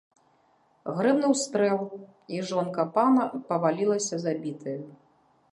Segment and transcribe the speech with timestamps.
[0.99, 1.79] Грымнуў стрэл,
[2.37, 4.79] і жонка пана павалілася забітаю.